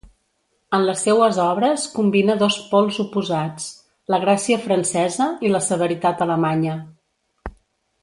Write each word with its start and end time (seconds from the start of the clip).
En 0.77 0.85
les 0.85 1.03
seues 1.07 1.37
obres 1.43 1.83
combina 1.97 2.37
dos 2.39 2.57
pols 2.73 2.99
oposats: 3.05 3.69
la 4.15 4.21
gràcia 4.27 4.61
francesa 4.67 5.29
i 5.51 5.57
la 5.57 5.65
severitat 5.71 6.29
alemanya. 6.29 6.79